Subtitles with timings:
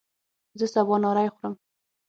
[0.59, 1.53] زه سبا نهاری خورم